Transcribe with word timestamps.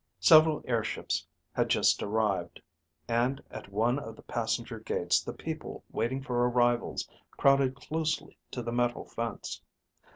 Several 0.19 0.63
airships 0.65 1.27
had 1.53 1.69
just 1.69 2.01
arrived, 2.01 2.59
and 3.07 3.39
at 3.51 3.71
one 3.71 3.99
of 3.99 4.15
the 4.15 4.23
passenger 4.23 4.79
gates 4.79 5.21
the 5.23 5.31
people 5.31 5.83
waiting 5.91 6.23
for 6.23 6.49
arrivals 6.49 7.07
crowded 7.37 7.75
closely 7.75 8.35
to 8.49 8.63
the 8.63 8.71
metal 8.73 9.05
fence. 9.05 9.61